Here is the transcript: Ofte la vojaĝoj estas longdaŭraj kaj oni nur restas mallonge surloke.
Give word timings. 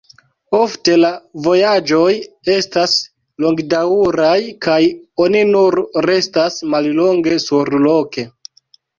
Ofte 0.57 0.93
la 0.99 1.09
vojaĝoj 1.47 2.13
estas 2.53 2.95
longdaŭraj 3.45 4.37
kaj 4.67 4.77
oni 5.25 5.43
nur 5.49 5.77
restas 6.07 6.57
mallonge 6.75 7.37
surloke. 7.45 8.25